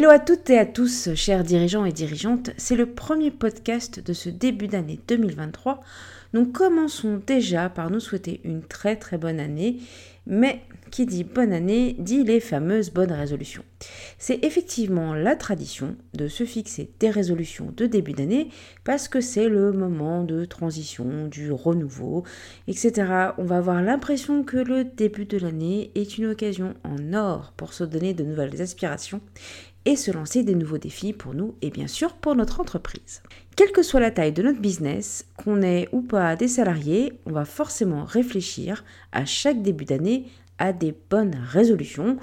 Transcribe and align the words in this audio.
Hello 0.00 0.08
à 0.08 0.18
toutes 0.18 0.48
et 0.48 0.56
à 0.56 0.64
tous, 0.64 1.14
chers 1.14 1.44
dirigeants 1.44 1.84
et 1.84 1.92
dirigeantes, 1.92 2.52
c'est 2.56 2.74
le 2.74 2.86
premier 2.86 3.30
podcast 3.30 4.00
de 4.00 4.14
ce 4.14 4.30
début 4.30 4.66
d'année 4.66 4.98
2023. 5.08 5.82
Donc 6.32 6.52
commençons 6.52 7.20
déjà 7.26 7.68
par 7.68 7.90
nous 7.90 8.00
souhaiter 8.00 8.40
une 8.44 8.62
très 8.62 8.96
très 8.96 9.18
bonne 9.18 9.38
année, 9.38 9.76
mais 10.26 10.62
qui 10.90 11.06
dit 11.06 11.24
bonne 11.24 11.52
année 11.52 11.96
dit 11.98 12.24
les 12.24 12.40
fameuses 12.40 12.90
bonnes 12.90 13.12
résolutions. 13.12 13.64
C'est 14.18 14.44
effectivement 14.44 15.14
la 15.14 15.36
tradition 15.36 15.96
de 16.14 16.28
se 16.28 16.44
fixer 16.44 16.90
des 16.98 17.10
résolutions 17.10 17.72
de 17.76 17.86
début 17.86 18.12
d'année 18.12 18.48
parce 18.84 19.08
que 19.08 19.20
c'est 19.20 19.48
le 19.48 19.72
moment 19.72 20.24
de 20.24 20.44
transition, 20.44 21.26
du 21.28 21.52
renouveau, 21.52 22.24
etc. 22.68 23.32
On 23.38 23.44
va 23.44 23.58
avoir 23.58 23.82
l'impression 23.82 24.44
que 24.44 24.56
le 24.56 24.84
début 24.84 25.26
de 25.26 25.38
l'année 25.38 25.90
est 25.94 26.18
une 26.18 26.26
occasion 26.26 26.74
en 26.84 27.12
or 27.12 27.52
pour 27.56 27.72
se 27.72 27.84
donner 27.84 28.14
de 28.14 28.24
nouvelles 28.24 28.60
aspirations 28.62 29.20
et 29.84 29.96
se 29.96 30.10
lancer 30.10 30.42
des 30.42 30.54
nouveaux 30.54 30.78
défis 30.78 31.12
pour 31.12 31.34
nous 31.34 31.54
et 31.62 31.70
bien 31.70 31.86
sûr 31.86 32.14
pour 32.14 32.34
notre 32.34 32.60
entreprise. 32.60 33.22
Quelle 33.56 33.72
que 33.72 33.82
soit 33.82 34.00
la 34.00 34.10
taille 34.10 34.32
de 34.32 34.42
notre 34.42 34.60
business, 34.60 35.26
qu'on 35.36 35.62
ait 35.62 35.88
ou 35.92 36.02
pas 36.02 36.36
des 36.36 36.48
salariés, 36.48 37.12
on 37.26 37.32
va 37.32 37.44
forcément 37.44 38.04
réfléchir 38.04 38.84
à 39.12 39.24
chaque 39.24 39.62
début 39.62 39.84
d'année 39.84 40.26
à 40.58 40.72
des 40.72 40.94
bonnes 41.10 41.36
résolutions 41.42 42.18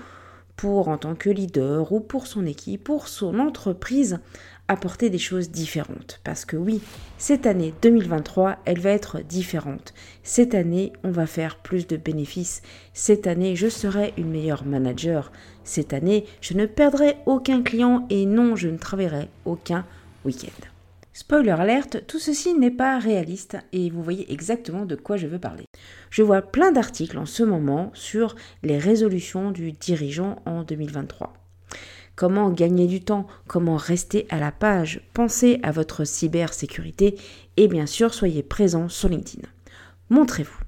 pour 0.55 0.87
en 0.87 0.97
tant 0.97 1.15
que 1.15 1.29
leader 1.29 1.91
ou 1.91 1.99
pour 1.99 2.27
son 2.27 2.45
équipe, 2.45 2.83
pour 2.83 3.07
son 3.07 3.39
entreprise, 3.39 4.19
apporter 4.67 5.09
des 5.09 5.17
choses 5.17 5.51
différentes. 5.51 6.19
Parce 6.23 6.45
que 6.45 6.57
oui, 6.57 6.81
cette 7.17 7.45
année 7.45 7.73
2023, 7.81 8.57
elle 8.65 8.79
va 8.79 8.91
être 8.91 9.21
différente. 9.21 9.93
Cette 10.23 10.55
année, 10.55 10.93
on 11.03 11.11
va 11.11 11.25
faire 11.25 11.57
plus 11.57 11.87
de 11.87 11.97
bénéfices. 11.97 12.61
Cette 12.93 13.27
année, 13.27 13.55
je 13.55 13.67
serai 13.67 14.13
une 14.17 14.29
meilleure 14.29 14.65
manager. 14.65 15.31
Cette 15.63 15.93
année, 15.93 16.25
je 16.41 16.53
ne 16.53 16.65
perdrai 16.65 17.17
aucun 17.25 17.61
client 17.61 18.05
et 18.09 18.25
non, 18.25 18.55
je 18.55 18.67
ne 18.67 18.77
travaillerai 18.77 19.29
aucun 19.45 19.85
week-end. 20.25 20.67
Spoiler 21.13 21.49
alerte, 21.49 22.05
tout 22.05 22.19
ceci 22.19 22.53
n'est 22.53 22.69
pas 22.69 22.99
réaliste 22.99 23.57
et 23.73 23.89
vous 23.89 24.03
voyez 24.03 24.31
exactement 24.31 24.85
de 24.85 24.95
quoi 24.95 25.17
je 25.17 25.25
veux 25.25 25.39
parler. 25.39 25.65
Je 26.11 26.21
vois 26.21 26.43
plein 26.43 26.71
d'articles 26.71 27.17
en 27.17 27.25
ce 27.25 27.41
moment 27.41 27.89
sur 27.95 28.35
les 28.61 28.77
résolutions 28.77 29.49
du 29.49 29.71
dirigeant 29.71 30.35
en 30.45 30.61
2023 30.61 31.33
comment 32.17 32.49
gagner 32.49 32.87
du 32.87 32.99
temps, 32.99 33.27
comment 33.47 33.77
rester 33.77 34.27
à 34.29 34.39
la 34.39 34.51
page, 34.51 34.99
pensez 35.13 35.61
à 35.63 35.71
votre 35.71 36.03
cybersécurité 36.03 37.15
et 37.55 37.69
bien 37.69 37.85
sûr 37.85 38.13
soyez 38.13 38.43
présent 38.43 38.89
sur 38.89 39.07
LinkedIn. 39.07 39.47
Montrez-vous. 40.09 40.59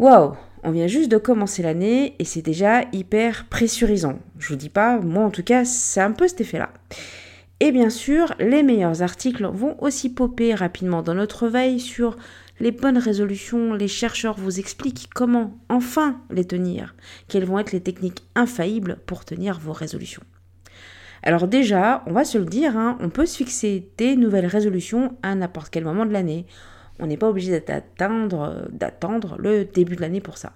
Waouh, 0.00 0.34
on 0.64 0.70
vient 0.70 0.86
juste 0.86 1.10
de 1.10 1.18
commencer 1.18 1.62
l'année 1.62 2.16
et 2.18 2.24
c'est 2.24 2.42
déjà 2.42 2.82
hyper 2.92 3.46
pressurisant. 3.46 4.18
Je 4.38 4.48
vous 4.48 4.56
dis 4.56 4.70
pas, 4.70 4.98
moi 4.98 5.24
en 5.24 5.30
tout 5.30 5.42
cas, 5.42 5.64
c'est 5.64 6.00
un 6.00 6.12
peu 6.12 6.26
cet 6.26 6.40
effet-là. 6.40 6.70
Et 7.60 7.72
bien 7.72 7.90
sûr, 7.90 8.34
les 8.38 8.62
meilleurs 8.62 9.02
articles 9.02 9.44
vont 9.44 9.76
aussi 9.82 10.08
popper 10.08 10.54
rapidement 10.54 11.02
dans 11.02 11.14
notre 11.14 11.48
veille 11.48 11.80
sur 11.80 12.16
les 12.60 12.70
bonnes 12.70 12.98
résolutions. 12.98 13.74
Les 13.74 13.88
chercheurs 13.88 14.38
vous 14.38 14.60
expliquent 14.60 15.10
comment 15.14 15.58
enfin 15.68 16.20
les 16.30 16.44
tenir, 16.44 16.94
quelles 17.26 17.44
vont 17.44 17.58
être 17.58 17.72
les 17.72 17.82
techniques 17.82 18.22
infaillibles 18.34 18.98
pour 19.06 19.24
tenir 19.24 19.58
vos 19.58 19.72
résolutions. 19.72 20.22
Alors 21.22 21.48
déjà, 21.48 22.02
on 22.06 22.12
va 22.12 22.24
se 22.24 22.38
le 22.38 22.44
dire, 22.44 22.76
hein, 22.76 22.96
on 23.00 23.10
peut 23.10 23.26
se 23.26 23.36
fixer 23.36 23.88
des 23.96 24.16
nouvelles 24.16 24.46
résolutions 24.46 25.16
à 25.22 25.34
n'importe 25.34 25.70
quel 25.70 25.84
moment 25.84 26.06
de 26.06 26.12
l'année. 26.12 26.46
On 27.00 27.06
n'est 27.06 27.16
pas 27.16 27.28
obligé 27.28 27.60
d'attendre, 27.60 29.36
le 29.38 29.64
début 29.64 29.96
de 29.96 30.00
l'année 30.00 30.20
pour 30.20 30.38
ça. 30.38 30.52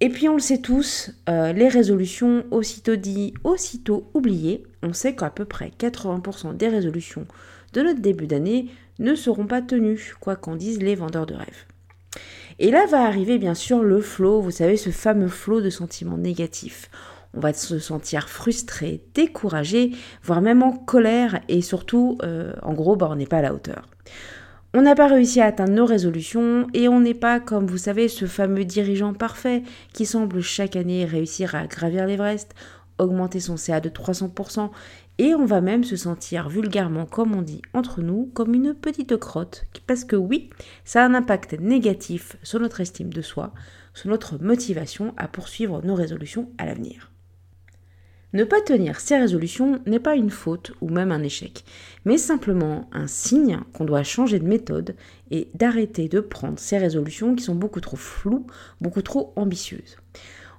Et 0.00 0.08
puis 0.08 0.28
on 0.28 0.34
le 0.34 0.40
sait 0.40 0.58
tous, 0.58 1.12
euh, 1.28 1.52
les 1.52 1.68
résolutions 1.68 2.44
aussitôt 2.50 2.96
dit, 2.96 3.32
aussitôt 3.44 4.10
oubliées, 4.12 4.64
on 4.82 4.92
sait 4.92 5.14
qu'à 5.14 5.30
peu 5.30 5.44
près 5.44 5.70
80% 5.78 6.56
des 6.56 6.68
résolutions 6.68 7.26
de 7.72 7.82
notre 7.82 8.00
début 8.00 8.26
d'année 8.26 8.68
ne 8.98 9.14
seront 9.14 9.46
pas 9.46 9.62
tenues, 9.62 10.14
quoi 10.20 10.36
qu'en 10.36 10.56
disent 10.56 10.82
les 10.82 10.94
vendeurs 10.94 11.26
de 11.26 11.34
rêves. 11.34 11.64
Et 12.58 12.70
là 12.70 12.86
va 12.86 13.02
arriver 13.02 13.38
bien 13.38 13.54
sûr 13.54 13.82
le 13.82 14.00
flot, 14.00 14.40
vous 14.40 14.50
savez, 14.50 14.76
ce 14.76 14.90
fameux 14.90 15.28
flot 15.28 15.60
de 15.60 15.70
sentiments 15.70 16.18
négatifs 16.18 16.90
on 17.36 17.40
va 17.40 17.52
se 17.52 17.78
sentir 17.78 18.28
frustré, 18.28 19.02
découragé, 19.14 19.92
voire 20.22 20.40
même 20.40 20.62
en 20.62 20.72
colère 20.72 21.40
et 21.48 21.62
surtout, 21.62 22.18
euh, 22.22 22.52
en 22.62 22.72
gros, 22.72 22.96
bah, 22.96 23.08
on 23.10 23.16
n'est 23.16 23.26
pas 23.26 23.38
à 23.38 23.42
la 23.42 23.54
hauteur. 23.54 23.88
On 24.76 24.82
n'a 24.82 24.96
pas 24.96 25.06
réussi 25.06 25.40
à 25.40 25.46
atteindre 25.46 25.72
nos 25.72 25.86
résolutions 25.86 26.66
et 26.74 26.88
on 26.88 27.00
n'est 27.00 27.14
pas, 27.14 27.38
comme 27.38 27.66
vous 27.66 27.78
savez, 27.78 28.08
ce 28.08 28.26
fameux 28.26 28.64
dirigeant 28.64 29.14
parfait 29.14 29.62
qui 29.92 30.04
semble 30.04 30.40
chaque 30.40 30.74
année 30.74 31.04
réussir 31.04 31.54
à 31.54 31.66
gravir 31.68 32.06
l'Everest, 32.06 32.54
augmenter 32.98 33.38
son 33.38 33.56
CA 33.56 33.80
de 33.80 33.88
300% 33.88 34.70
et 35.18 35.34
on 35.34 35.44
va 35.44 35.60
même 35.60 35.84
se 35.84 35.94
sentir 35.94 36.48
vulgairement, 36.48 37.06
comme 37.06 37.36
on 37.36 37.42
dit 37.42 37.62
entre 37.72 38.00
nous, 38.00 38.30
comme 38.34 38.52
une 38.52 38.74
petite 38.74 39.16
crotte, 39.16 39.64
parce 39.86 40.04
que 40.04 40.16
oui, 40.16 40.50
ça 40.84 41.02
a 41.02 41.06
un 41.06 41.14
impact 41.14 41.60
négatif 41.60 42.36
sur 42.42 42.58
notre 42.58 42.80
estime 42.80 43.12
de 43.12 43.22
soi, 43.22 43.52
sur 43.94 44.10
notre 44.10 44.42
motivation 44.42 45.14
à 45.16 45.28
poursuivre 45.28 45.82
nos 45.84 45.94
résolutions 45.94 46.50
à 46.58 46.66
l'avenir. 46.66 47.13
Ne 48.34 48.42
pas 48.42 48.60
tenir 48.60 48.98
ses 48.98 49.16
résolutions 49.16 49.80
n'est 49.86 50.00
pas 50.00 50.16
une 50.16 50.30
faute 50.30 50.72
ou 50.80 50.88
même 50.88 51.12
un 51.12 51.22
échec, 51.22 51.64
mais 52.04 52.18
simplement 52.18 52.90
un 52.90 53.06
signe 53.06 53.60
qu'on 53.72 53.84
doit 53.84 54.02
changer 54.02 54.40
de 54.40 54.48
méthode 54.48 54.96
et 55.30 55.50
d'arrêter 55.54 56.08
de 56.08 56.18
prendre 56.18 56.58
ces 56.58 56.76
résolutions 56.76 57.36
qui 57.36 57.44
sont 57.44 57.54
beaucoup 57.54 57.80
trop 57.80 57.96
floues, 57.96 58.44
beaucoup 58.80 59.02
trop 59.02 59.32
ambitieuses. 59.36 59.98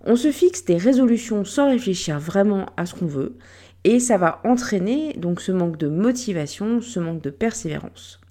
On 0.06 0.16
se 0.16 0.32
fixe 0.32 0.64
des 0.64 0.78
résolutions 0.78 1.44
sans 1.44 1.70
réfléchir 1.70 2.18
vraiment 2.18 2.68
à 2.78 2.86
ce 2.86 2.96
qu'on 2.96 3.08
veut, 3.08 3.36
et 3.84 4.00
ça 4.00 4.18
va 4.18 4.40
entraîner 4.46 5.12
donc 5.18 5.42
ce 5.42 5.52
manque 5.52 5.78
de 5.78 5.90
motivation, 5.90 6.80
ce 6.80 7.02
manque 7.02 7.22
de 7.22 7.30
persévérance. 7.30 8.22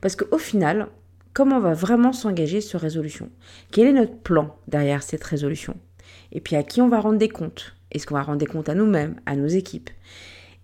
Parce 0.00 0.16
qu'au 0.16 0.38
final, 0.38 0.88
comment 1.34 1.58
on 1.58 1.60
va 1.60 1.74
vraiment 1.74 2.12
s'engager 2.12 2.60
sur 2.60 2.80
résolution? 2.80 3.30
Quel 3.70 3.86
est 3.86 3.92
notre 3.92 4.16
plan 4.16 4.56
derrière 4.66 5.04
cette 5.04 5.22
résolution? 5.22 5.76
Et 6.32 6.40
puis 6.40 6.56
à 6.56 6.64
qui 6.64 6.80
on 6.82 6.88
va 6.88 6.98
rendre 6.98 7.18
des 7.18 7.28
comptes? 7.28 7.76
Est-ce 7.92 8.06
qu'on 8.06 8.14
va 8.14 8.22
rendre 8.22 8.38
des 8.38 8.70
à 8.70 8.74
nous-mêmes, 8.74 9.20
à 9.26 9.36
nos 9.36 9.46
équipes 9.46 9.90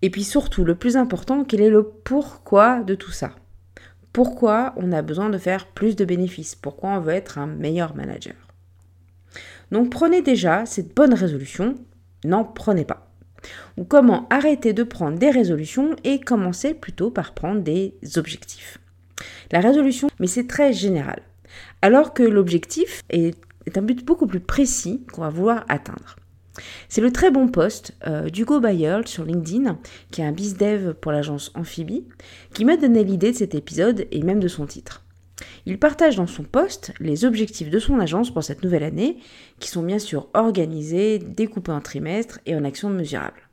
Et 0.01 0.09
puis 0.09 0.23
surtout, 0.23 0.65
le 0.65 0.75
plus 0.75 0.97
important, 0.97 1.43
quel 1.43 1.61
est 1.61 1.69
le 1.69 1.83
pourquoi 1.83 2.83
de 2.83 2.95
tout 2.95 3.11
ça? 3.11 3.35
Pourquoi 4.11 4.73
on 4.75 4.91
a 4.91 5.01
besoin 5.01 5.29
de 5.29 5.37
faire 5.37 5.67
plus 5.67 5.95
de 5.95 6.05
bénéfices? 6.05 6.55
Pourquoi 6.55 6.89
on 6.89 6.99
veut 6.99 7.13
être 7.13 7.37
un 7.37 7.45
meilleur 7.45 7.95
manager? 7.95 8.35
Donc 9.71 9.91
prenez 9.91 10.21
déjà 10.21 10.65
cette 10.65 10.95
bonne 10.95 11.13
résolution, 11.13 11.75
n'en 12.25 12.43
prenez 12.43 12.85
pas. 12.85 13.11
Ou 13.77 13.83
comment 13.83 14.27
arrêter 14.29 14.73
de 14.73 14.83
prendre 14.83 15.17
des 15.17 15.29
résolutions 15.29 15.95
et 16.03 16.19
commencer 16.19 16.73
plutôt 16.73 17.11
par 17.11 17.33
prendre 17.33 17.61
des 17.61 17.93
objectifs. 18.17 18.79
La 19.51 19.59
résolution, 19.61 20.09
mais 20.19 20.27
c'est 20.27 20.47
très 20.47 20.73
général. 20.73 21.21
Alors 21.81 22.13
que 22.13 22.23
l'objectif 22.23 23.03
est 23.09 23.35
un 23.75 23.81
but 23.81 24.03
beaucoup 24.03 24.27
plus 24.27 24.39
précis 24.39 25.05
qu'on 25.13 25.21
va 25.21 25.29
vouloir 25.29 25.65
atteindre. 25.69 26.15
C'est 26.87 27.01
le 27.01 27.11
très 27.11 27.31
bon 27.31 27.47
post 27.47 27.95
euh, 28.07 28.29
d'Hugo 28.29 28.59
Bayerl 28.59 29.07
sur 29.07 29.23
LinkedIn, 29.23 29.77
qui 30.11 30.21
est 30.21 30.25
un 30.25 30.31
bizdev 30.31 30.93
pour 30.93 31.11
l'agence 31.11 31.51
Amphibie, 31.55 32.05
qui 32.53 32.65
m'a 32.65 32.77
donné 32.77 33.03
l'idée 33.03 33.31
de 33.31 33.37
cet 33.37 33.55
épisode 33.55 34.07
et 34.11 34.23
même 34.23 34.39
de 34.39 34.47
son 34.47 34.65
titre. 34.65 35.03
Il 35.65 35.79
partage 35.79 36.15
dans 36.15 36.27
son 36.27 36.43
poste 36.43 36.93
les 36.99 37.25
objectifs 37.25 37.69
de 37.69 37.79
son 37.79 37.99
agence 37.99 38.31
pour 38.31 38.43
cette 38.43 38.63
nouvelle 38.63 38.83
année, 38.83 39.17
qui 39.59 39.69
sont 39.69 39.83
bien 39.83 39.99
sûr 39.99 40.27
organisés, 40.33 41.19
découpés 41.19 41.71
en 41.71 41.81
trimestres 41.81 42.39
et 42.45 42.55
en 42.55 42.63
actions 42.63 42.89
mesurables. 42.89 43.49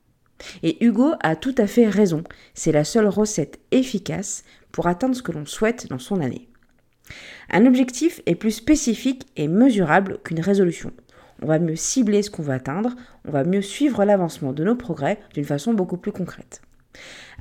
Et 0.62 0.84
Hugo 0.84 1.12
a 1.20 1.36
tout 1.36 1.54
à 1.58 1.66
fait 1.66 1.88
raison, 1.88 2.22
c'est 2.54 2.72
la 2.72 2.84
seule 2.84 3.08
recette 3.08 3.58
efficace 3.70 4.44
pour 4.70 4.86
atteindre 4.86 5.16
ce 5.16 5.22
que 5.22 5.32
l'on 5.32 5.46
souhaite 5.46 5.88
dans 5.88 5.98
son 5.98 6.20
année. 6.20 6.48
Un 7.50 7.66
objectif 7.66 8.20
est 8.26 8.34
plus 8.34 8.50
spécifique 8.50 9.26
et 9.36 9.48
mesurable 9.48 10.18
qu'une 10.24 10.40
résolution. 10.40 10.92
On 11.42 11.46
va 11.46 11.58
mieux 11.58 11.76
cibler 11.76 12.22
ce 12.22 12.30
qu'on 12.30 12.42
veut 12.42 12.54
atteindre, 12.54 12.94
on 13.26 13.30
va 13.30 13.44
mieux 13.44 13.62
suivre 13.62 14.04
l'avancement 14.04 14.52
de 14.52 14.64
nos 14.64 14.76
progrès 14.76 15.18
d'une 15.34 15.44
façon 15.44 15.74
beaucoup 15.74 15.96
plus 15.96 16.12
concrète. 16.12 16.62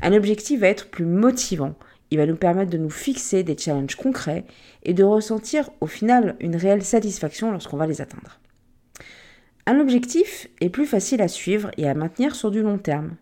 Un 0.02 0.14
objectif 0.14 0.60
va 0.60 0.68
être 0.68 0.90
plus 0.90 1.06
motivant, 1.06 1.76
il 2.12 2.18
va 2.18 2.26
nous 2.26 2.36
permettre 2.36 2.72
de 2.72 2.78
nous 2.78 2.90
fixer 2.90 3.44
des 3.44 3.58
challenges 3.58 3.96
concrets 3.96 4.46
et 4.84 4.94
de 4.94 5.04
ressentir 5.04 5.70
au 5.82 5.88
final 5.88 6.36
une 6.40 6.56
réelle 6.56 6.84
satisfaction 6.84 7.52
lorsqu'on 7.52 7.78
va 7.78 7.88
les 7.88 8.02
atteindre. 8.02 8.40
Un 9.66 9.80
objectif 9.80 10.48
est 10.62 10.70
plus 10.70 10.86
facile 10.86 11.22
à 11.22 11.28
suivre 11.28 11.72
et 11.78 11.90
à 11.90 11.96
maintenir 11.96 12.36
sur 12.36 12.52
du 12.52 12.62
long 12.62 12.78
terme, 12.78 13.16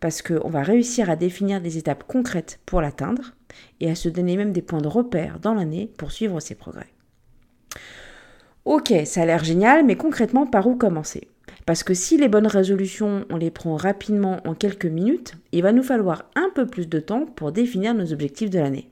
parce 0.00 0.20
qu'on 0.20 0.50
va 0.50 0.62
réussir 0.62 1.10
à 1.10 1.16
définir 1.16 1.60
des 1.60 1.78
étapes 1.78 2.04
concrètes 2.06 2.58
pour 2.66 2.80
l'atteindre 2.80 3.34
et 3.80 3.90
à 3.90 3.94
se 3.94 4.08
donner 4.08 4.36
même 4.36 4.52
des 4.52 4.62
points 4.62 4.80
de 4.80 4.88
repère 4.88 5.38
dans 5.38 5.54
l'année 5.54 5.90
pour 5.96 6.10
suivre 6.10 6.40
ses 6.40 6.56
progrès. 6.56 6.95
Ok, 8.66 8.92
ça 9.04 9.22
a 9.22 9.26
l'air 9.26 9.44
génial, 9.44 9.86
mais 9.86 9.94
concrètement, 9.94 10.44
par 10.44 10.66
où 10.66 10.74
commencer? 10.74 11.28
Parce 11.66 11.84
que 11.84 11.94
si 11.94 12.16
les 12.16 12.26
bonnes 12.26 12.48
résolutions, 12.48 13.24
on 13.30 13.36
les 13.36 13.52
prend 13.52 13.76
rapidement 13.76 14.40
en 14.44 14.54
quelques 14.54 14.86
minutes, 14.86 15.34
il 15.52 15.62
va 15.62 15.70
nous 15.70 15.84
falloir 15.84 16.24
un 16.34 16.50
peu 16.52 16.66
plus 16.66 16.88
de 16.88 16.98
temps 16.98 17.26
pour 17.26 17.52
définir 17.52 17.94
nos 17.94 18.12
objectifs 18.12 18.50
de 18.50 18.58
l'année. 18.58 18.90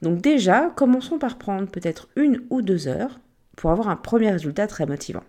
Donc 0.00 0.22
déjà, 0.22 0.72
commençons 0.76 1.18
par 1.18 1.36
prendre 1.36 1.68
peut-être 1.68 2.08
une 2.16 2.40
ou 2.48 2.62
deux 2.62 2.88
heures 2.88 3.20
pour 3.54 3.70
avoir 3.70 3.88
un 3.88 3.96
premier 3.96 4.30
résultat 4.30 4.66
très 4.66 4.86
motivant. 4.86 5.24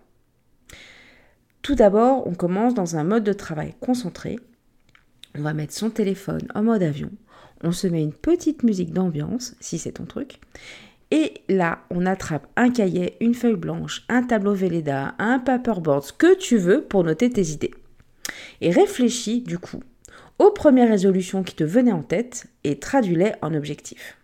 Tout 1.60 1.74
d'abord, 1.74 2.26
on 2.26 2.34
commence 2.34 2.72
dans 2.72 2.96
un 2.96 3.04
mode 3.04 3.24
de 3.24 3.34
travail 3.34 3.74
concentré. 3.80 4.38
On 5.38 5.42
va 5.42 5.52
mettre 5.52 5.74
son 5.74 5.90
téléphone 5.90 6.48
en 6.54 6.62
mode 6.62 6.82
avion. 6.82 7.10
On 7.62 7.72
se 7.72 7.86
met 7.86 8.02
une 8.02 8.14
petite 8.14 8.62
musique 8.62 8.94
d'ambiance, 8.94 9.56
si 9.60 9.78
c'est 9.78 9.92
ton 9.92 10.06
truc. 10.06 10.40
Et 11.10 11.34
là, 11.48 11.80
on 11.90 12.04
attrape 12.04 12.48
un 12.56 12.70
cahier, 12.70 13.16
une 13.20 13.34
feuille 13.34 13.56
blanche, 13.56 14.04
un 14.08 14.22
tableau 14.22 14.54
Velleda, 14.54 15.14
un 15.18 15.38
paperboard, 15.38 16.04
ce 16.04 16.12
que 16.12 16.36
tu 16.36 16.56
veux 16.56 16.82
pour 16.82 17.04
noter 17.04 17.30
tes 17.30 17.48
idées. 17.48 17.74
Et 18.60 18.70
réfléchis, 18.70 19.42
du 19.42 19.58
coup, 19.58 19.82
aux 20.38 20.50
premières 20.50 20.88
résolutions 20.88 21.42
qui 21.42 21.54
te 21.54 21.64
venaient 21.64 21.92
en 21.92 22.02
tête 22.02 22.46
et 22.64 22.78
traduis-les 22.78 23.32
en 23.42 23.54
objectifs. 23.54 24.18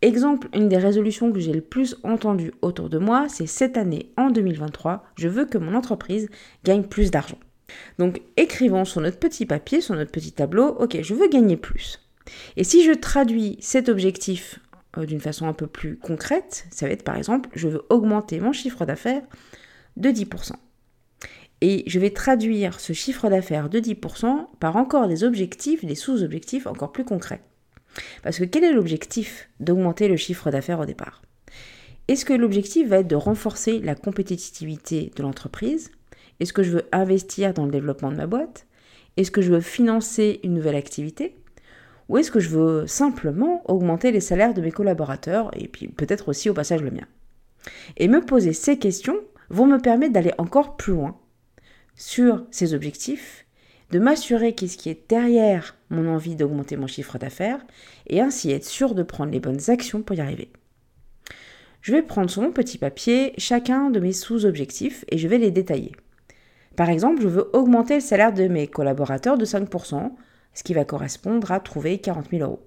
Exemple, 0.00 0.48
une 0.54 0.68
des 0.68 0.78
résolutions 0.78 1.32
que 1.32 1.40
j'ai 1.40 1.52
le 1.52 1.60
plus 1.60 1.96
entendues 2.04 2.52
autour 2.62 2.88
de 2.88 2.98
moi, 2.98 3.26
c'est 3.28 3.46
cette 3.46 3.76
année, 3.76 4.12
en 4.16 4.30
2023, 4.30 5.04
je 5.16 5.28
veux 5.28 5.44
que 5.44 5.58
mon 5.58 5.74
entreprise 5.74 6.28
gagne 6.64 6.84
plus 6.84 7.10
d'argent. 7.10 7.38
Donc 7.98 8.20
écrivons 8.36 8.84
sur 8.84 9.00
notre 9.00 9.18
petit 9.18 9.44
papier, 9.44 9.80
sur 9.80 9.94
notre 9.94 10.12
petit 10.12 10.32
tableau, 10.32 10.68
ok, 10.68 10.98
je 11.02 11.14
veux 11.14 11.28
gagner 11.28 11.56
plus. 11.56 12.00
Et 12.56 12.64
si 12.64 12.84
je 12.84 12.92
traduis 12.92 13.56
cet 13.60 13.88
objectif 13.88 14.60
euh, 14.98 15.06
d'une 15.06 15.20
façon 15.20 15.46
un 15.46 15.52
peu 15.52 15.66
plus 15.66 15.96
concrète, 15.96 16.66
ça 16.70 16.86
va 16.86 16.92
être 16.92 17.04
par 17.04 17.16
exemple, 17.16 17.48
je 17.54 17.68
veux 17.68 17.82
augmenter 17.88 18.40
mon 18.40 18.52
chiffre 18.52 18.84
d'affaires 18.84 19.22
de 19.96 20.10
10%. 20.10 20.52
Et 21.60 21.82
je 21.86 21.98
vais 21.98 22.10
traduire 22.10 22.78
ce 22.78 22.92
chiffre 22.92 23.28
d'affaires 23.28 23.68
de 23.68 23.80
10% 23.80 24.46
par 24.60 24.76
encore 24.76 25.08
des 25.08 25.24
objectifs, 25.24 25.84
des 25.84 25.96
sous-objectifs 25.96 26.66
encore 26.66 26.92
plus 26.92 27.04
concrets. 27.04 27.42
Parce 28.22 28.38
que 28.38 28.44
quel 28.44 28.64
est 28.64 28.72
l'objectif 28.72 29.48
d'augmenter 29.58 30.08
le 30.08 30.16
chiffre 30.16 30.50
d'affaires 30.50 30.80
au 30.80 30.86
départ? 30.86 31.22
Est-ce 32.06 32.24
que 32.24 32.32
l'objectif 32.32 32.88
va 32.88 32.98
être 32.98 33.08
de 33.08 33.16
renforcer 33.16 33.80
la 33.80 33.94
compétitivité 33.94 35.10
de 35.16 35.22
l'entreprise? 35.22 35.90
Est-ce 36.40 36.52
que 36.52 36.62
je 36.62 36.70
veux 36.70 36.88
investir 36.92 37.52
dans 37.52 37.64
le 37.64 37.72
développement 37.72 38.10
de 38.10 38.16
ma 38.16 38.26
boîte? 38.26 38.66
Est-ce 39.16 39.32
que 39.32 39.42
je 39.42 39.52
veux 39.52 39.60
financer 39.60 40.38
une 40.44 40.54
nouvelle 40.54 40.76
activité? 40.76 41.36
Ou 42.08 42.16
est-ce 42.18 42.30
que 42.30 42.40
je 42.40 42.48
veux 42.48 42.86
simplement 42.86 43.62
augmenter 43.70 44.12
les 44.12 44.20
salaires 44.20 44.54
de 44.54 44.62
mes 44.62 44.72
collaborateurs 44.72 45.50
et 45.54 45.68
puis 45.68 45.88
peut-être 45.88 46.28
aussi 46.28 46.48
au 46.48 46.54
passage 46.54 46.82
le 46.82 46.90
mien? 46.90 47.06
Et 47.96 48.08
me 48.08 48.20
poser 48.20 48.52
ces 48.52 48.78
questions 48.78 49.18
vont 49.50 49.66
me 49.66 49.78
permettre 49.78 50.12
d'aller 50.12 50.32
encore 50.38 50.76
plus 50.76 50.92
loin 50.92 51.18
sur 51.94 52.46
ces 52.50 52.74
objectifs 52.74 53.46
de 53.90 53.98
m'assurer 53.98 54.54
qu'est-ce 54.54 54.76
qui 54.76 54.90
est 54.90 55.08
derrière 55.08 55.76
mon 55.90 56.08
envie 56.08 56.36
d'augmenter 56.36 56.76
mon 56.76 56.86
chiffre 56.86 57.18
d'affaires 57.18 57.64
et 58.06 58.20
ainsi 58.20 58.50
être 58.50 58.66
sûr 58.66 58.94
de 58.94 59.02
prendre 59.02 59.32
les 59.32 59.40
bonnes 59.40 59.70
actions 59.70 60.02
pour 60.02 60.16
y 60.16 60.20
arriver. 60.20 60.50
Je 61.80 61.92
vais 61.92 62.02
prendre 62.02 62.28
sur 62.28 62.42
mon 62.42 62.52
petit 62.52 62.76
papier 62.76 63.32
chacun 63.38 63.90
de 63.90 64.00
mes 64.00 64.12
sous-objectifs 64.12 65.04
et 65.08 65.16
je 65.16 65.28
vais 65.28 65.38
les 65.38 65.50
détailler. 65.50 65.92
Par 66.76 66.90
exemple, 66.90 67.22
je 67.22 67.28
veux 67.28 67.50
augmenter 67.54 67.94
le 67.94 68.00
salaire 68.00 68.32
de 68.32 68.46
mes 68.46 68.66
collaborateurs 68.66 69.38
de 69.38 69.44
5%, 69.44 70.12
ce 70.54 70.62
qui 70.62 70.74
va 70.74 70.84
correspondre 70.84 71.50
à 71.52 71.60
trouver 71.60 71.98
40 71.98 72.30
000 72.30 72.42
euros. 72.42 72.66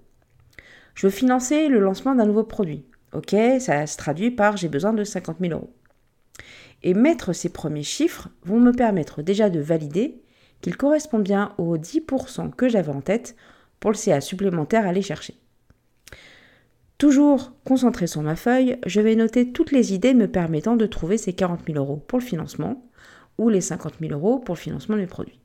Je 0.95 1.07
veux 1.07 1.11
financer 1.11 1.67
le 1.67 1.79
lancement 1.79 2.15
d'un 2.15 2.25
nouveau 2.25 2.43
produit. 2.43 2.85
Ok, 3.13 3.35
ça 3.59 3.85
se 3.87 3.97
traduit 3.97 4.31
par 4.31 4.57
j'ai 4.57 4.69
besoin 4.69 4.93
de 4.93 5.03
50 5.03 5.37
000 5.41 5.53
euros. 5.53 5.73
Et 6.83 6.93
mettre 6.93 7.33
ces 7.33 7.49
premiers 7.49 7.83
chiffres 7.83 8.29
vont 8.43 8.59
me 8.59 8.71
permettre 8.71 9.21
déjà 9.21 9.49
de 9.49 9.59
valider 9.59 10.21
qu'il 10.61 10.77
correspond 10.77 11.19
bien 11.19 11.53
aux 11.57 11.77
10% 11.77 12.51
que 12.51 12.69
j'avais 12.69 12.91
en 12.91 13.01
tête 13.01 13.35
pour 13.79 13.91
le 13.91 13.97
CA 13.97 14.21
supplémentaire 14.21 14.85
à 14.85 14.89
aller 14.89 15.01
chercher. 15.01 15.35
Toujours 16.97 17.53
concentré 17.65 18.05
sur 18.05 18.21
ma 18.21 18.35
feuille, 18.35 18.77
je 18.85 19.01
vais 19.01 19.15
noter 19.15 19.51
toutes 19.51 19.71
les 19.71 19.93
idées 19.93 20.13
me 20.13 20.27
permettant 20.27 20.75
de 20.75 20.85
trouver 20.85 21.17
ces 21.17 21.33
40 21.33 21.61
000 21.65 21.79
euros 21.79 21.97
pour 21.97 22.19
le 22.19 22.23
financement 22.23 22.85
ou 23.39 23.49
les 23.49 23.61
50 23.61 23.95
000 23.99 24.13
euros 24.13 24.37
pour 24.37 24.53
le 24.53 24.59
financement 24.59 24.95
mes 24.95 25.07
produits. 25.07 25.39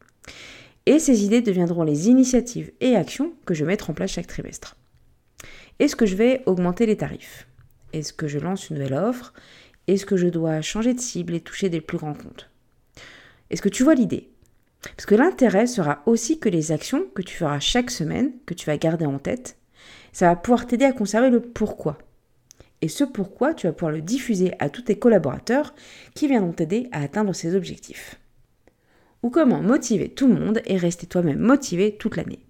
Et 0.87 0.99
ces 1.01 1.25
idées 1.25 1.43
deviendront 1.43 1.83
les 1.83 2.09
initiatives 2.09 2.73
et 2.81 2.95
actions 2.95 3.33
que 3.45 3.55
je 3.55 3.65
vais 3.65 3.73
mettre 3.73 3.91
en 3.91 3.95
place 3.95 4.13
chaque 4.13 4.29
trimestre. 4.29 4.77
Est-ce 5.79 5.97
que 5.97 6.07
je 6.07 6.17
vais 6.17 6.43
augmenter 6.47 6.87
les 6.87 6.97
tarifs? 6.97 7.49
Est-ce 7.93 8.13
que 8.13 8.29
je 8.29 8.39
lance 8.39 8.71
une 8.71 8.77
nouvelle 8.77 8.95
offre? 8.95 9.35
Est-ce 9.89 10.07
que 10.07 10.17
je 10.17 10.29
dois 10.29 10.61
changer 10.63 10.95
de 10.95 11.01
cible 11.01 11.35
et 11.35 11.41
toucher 11.41 11.69
des 11.69 11.81
plus 11.81 11.99
grands 11.99 12.15
comptes? 12.15 12.51
Est-ce 13.51 13.63
que 13.63 13.69
tu 13.69 13.83
vois 13.83 13.95
l'idée? 13.95 14.31
Parce 14.97 15.07
que 15.07 15.15
l'intérêt 15.15 15.67
sera 15.67 16.03
aussi 16.07 16.39
que 16.39 16.49
les 16.49 16.73
actions 16.73 17.05
que 17.15 17.23
tu 17.23 17.37
feras 17.37 17.61
chaque 17.61 17.91
semaine, 17.91 18.33
que 18.47 18.55
tu 18.55 18.67
vas 18.67 18.77
garder 18.77 19.07
en 19.07 19.19
tête, 19.19 19.57
ça 20.13 20.27
va 20.27 20.37
pouvoir 20.37 20.67
t'aider 20.67 20.85
à 20.85 20.93
conserver 20.93 21.31
le 21.31 21.41
pourquoi. 21.41 21.99
Et 22.83 22.89
ce 22.89 23.05
pourquoi, 23.05 23.55
tu 23.55 23.67
vas 23.67 23.73
pouvoir 23.73 23.93
le 23.93 24.03
diffuser 24.03 24.53
à 24.59 24.69
tous 24.69 24.83
tes 24.83 24.99
collaborateurs 24.99 25.75
qui 26.15 26.29
viendront 26.29 26.53
t'aider 26.53 26.89
à 26.93 27.03
atteindre 27.03 27.35
ces 27.35 27.55
objectifs. 27.55 28.17
Ou 29.23 29.31
comment 29.31 29.63
motiver 29.63 30.09
tout 30.09 30.29
le 30.29 30.35
monde 30.35 30.61
et 30.67 30.77
rester 30.77 31.07
toi-même 31.07 31.39
motivé 31.39 31.97
toute 31.97 32.17
l'année. 32.17 32.41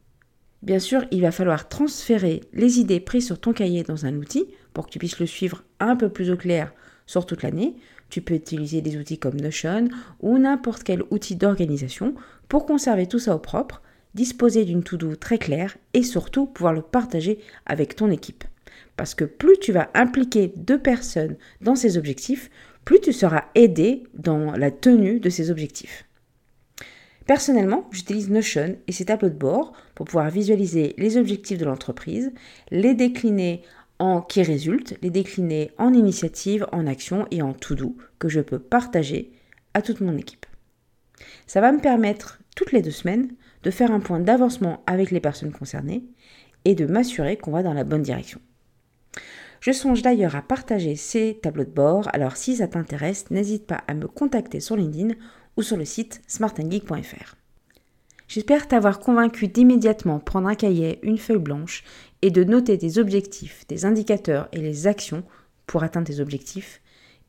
Bien 0.63 0.79
sûr, 0.79 1.05
il 1.11 1.21
va 1.21 1.31
falloir 1.31 1.69
transférer 1.69 2.43
les 2.53 2.81
idées 2.81 3.01
prises 3.01 3.27
sur 3.27 3.39
ton 3.39 3.53
cahier 3.53 3.83
dans 3.83 4.07
un 4.07 4.17
outil 4.17 4.47
pour 4.73 4.87
que 4.87 4.91
tu 4.91 4.99
puisses 4.99 5.21
le 5.21 5.27
suivre 5.27 5.63
un 5.81 5.97
peu 5.97 6.09
plus 6.09 6.31
au 6.31 6.37
clair 6.37 6.73
sur 7.07 7.25
toute 7.25 7.43
l'année, 7.43 7.77
tu 8.11 8.21
peux 8.21 8.35
utiliser 8.35 8.83
des 8.83 8.97
outils 8.97 9.19
comme 9.19 9.41
Notion 9.41 9.89
ou 10.21 10.39
n'importe 10.39 10.83
quel 10.83 11.03
outil 11.11 11.37
d'organisation 11.37 12.15
pour 12.49 12.67
conserver 12.67 13.07
tout 13.07 13.19
ça 13.19 13.35
au 13.35 13.39
propre, 13.39 13.83
disposer 14.15 14.65
d'une 14.65 14.83
to-do 14.83 15.17
très 15.17 15.39
claire 15.39 15.77
et 15.95 16.03
surtout 16.03 16.47
pouvoir 16.47 16.73
le 16.73 16.83
partager 16.83 17.39
avec 17.65 17.97
ton 17.97 18.11
équipe. 18.11 18.45
Parce 18.97 19.15
que 19.15 19.25
plus 19.25 19.59
tu 19.59 19.73
vas 19.73 19.91
impliquer 19.95 20.53
deux 20.57 20.79
personnes 20.79 21.37
dans 21.61 21.77
ces 21.77 21.99
objectifs, 21.99 22.51
plus 22.85 23.01
tu 23.01 23.13
seras 23.13 23.45
aidé 23.55 24.05
dans 24.15 24.53
la 24.53 24.71
tenue 24.71 25.21
de 25.21 25.31
ces 25.31 25.51
objectifs. 25.51 26.06
Personnellement, 27.27 27.89
j'utilise 27.91 28.31
Notion 28.31 28.77
et 28.87 28.93
ses 28.93 29.07
tableaux 29.07 29.29
de 29.29 29.35
bord 29.35 29.73
pour 29.97 30.07
pouvoir 30.07 30.31
visualiser 30.31 30.95
les 30.97 31.17
objectifs 31.17 31.59
de 31.59 31.65
l'entreprise, 31.65 32.33
les 32.71 32.95
décliner 32.95 33.63
en 33.99 34.21
qui 34.21 34.43
résultent, 34.43 34.97
les 35.03 35.11
décliner 35.11 35.73
en 35.77 35.93
initiative, 35.93 36.67
en 36.71 36.87
action 36.87 37.27
et 37.33 37.43
en 37.43 37.53
to-do 37.53 37.97
que 38.21 38.29
je 38.29 38.41
peux 38.41 38.61
partager 38.61 39.33
à 39.75 39.83
toute 39.83 40.01
mon 40.01 40.17
équipe. 40.17 40.47
Ça 41.47 41.61
va 41.61 41.73
me 41.73 41.81
permettre 41.81 42.39
toutes 42.55 42.73
les 42.73 42.83
deux 42.83 42.91
semaines 42.91 43.29
de 43.65 43.71
faire 43.73 43.91
un 43.91 44.01
point 44.01 44.21
d'avancement 44.21 44.83
avec 44.87 45.11
les 45.11 45.21
personnes 45.21 45.53
concernées 45.53 46.05
et 46.65 46.75
de 46.75 46.87
m'assurer 46.87 47.37
qu'on 47.37 47.51
va 47.51 47.65
dans 47.65 47.75
la 47.75 47.85
bonne 47.85 48.03
direction. 48.03 48.41
Je 49.61 49.73
songe 49.73 50.03
d'ailleurs 50.03 50.37
à 50.37 50.43
partager 50.43 50.95
ces 50.95 51.41
tableaux 51.43 51.65
de 51.65 51.71
bord, 51.71 52.09
alors 52.13 52.37
si 52.37 52.57
ça 52.57 52.69
t'intéresse, 52.69 53.31
n'hésite 53.31 53.67
pas 53.67 53.83
à 53.89 53.95
me 53.95 54.07
contacter 54.07 54.61
sur 54.61 54.77
LinkedIn 54.77 55.15
ou 55.57 55.63
sur 55.63 55.77
le 55.77 55.85
site 55.85 56.23
smartandgeek.fr. 56.27 57.37
J'espère 58.29 58.67
t'avoir 58.67 58.99
convaincu 58.99 59.47
d'immédiatement 59.47 60.19
prendre 60.19 60.49
un 60.49 60.55
cahier, 60.55 60.99
une 61.03 61.19
feuille 61.19 61.39
blanche 61.39 61.85
et 62.23 62.31
de 62.31 62.43
noter 62.45 62.77
tes 62.77 62.99
objectifs, 62.99 63.67
tes 63.69 63.85
indicateurs 63.85 64.49
et 64.53 64.59
les 64.59 64.87
actions 64.87 65.23
pour 65.67 65.85
atteindre 65.85 66.09
tes 66.09 66.21
objectifs 66.21 66.81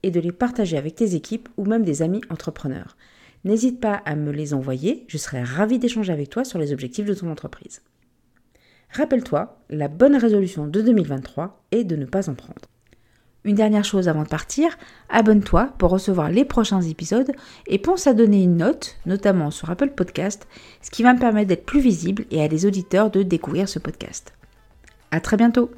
et 0.04 0.12
de 0.12 0.20
les 0.20 0.32
partager 0.32 0.78
avec 0.78 0.96
tes 0.96 1.16
équipes 1.16 1.50
ou 1.58 1.66
même 1.66 1.84
des 1.84 2.02
amis 2.02 2.22
entrepreneurs. 2.30 2.98
N'hésite 3.44 3.80
pas 3.80 4.02
à 4.06 4.16
me 4.16 4.32
les 4.32 4.54
envoyer, 4.54 5.06
je 5.08 5.18
serai 5.18 5.44
ravie 5.44 5.80
d'échanger 5.80 6.12
avec 6.12 6.30
toi 6.30 6.44
sur 6.44 6.60
les 6.60 6.74
objectifs 6.74 7.06
de 7.06 7.14
ton 7.14 7.32
entreprise. 7.32 7.82
Rappelle-toi, 8.90 9.62
la 9.70 9.88
bonne 9.88 10.16
résolution 10.16 10.66
de 10.66 10.82
2023 10.82 11.64
est 11.72 11.84
de 11.84 11.96
ne 11.96 12.06
pas 12.06 12.30
en 12.30 12.36
prendre. 12.36 12.62
Une 13.48 13.56
dernière 13.56 13.86
chose 13.86 14.10
avant 14.10 14.24
de 14.24 14.28
partir, 14.28 14.78
abonne-toi 15.08 15.70
pour 15.78 15.90
recevoir 15.90 16.30
les 16.30 16.44
prochains 16.44 16.82
épisodes 16.82 17.32
et 17.66 17.80
pense 17.80 18.06
à 18.06 18.14
donner 18.14 18.44
une 18.44 18.58
note, 18.58 18.98
notamment 19.06 19.52
sur 19.52 19.70
Apple 19.70 19.92
Podcast, 19.92 20.50
ce 20.82 20.92
qui 20.92 21.02
va 21.02 21.14
me 21.14 21.20
permettre 21.20 21.48
d'être 21.48 21.66
plus 21.66 21.80
visible 21.80 22.26
et 22.30 22.44
à 22.44 22.50
des 22.50 22.66
auditeurs 22.66 23.10
de 23.10 23.24
découvrir 23.24 23.70
ce 23.70 23.80
podcast. 23.80 24.34
À 25.12 25.22
très 25.22 25.38
bientôt! 25.38 25.72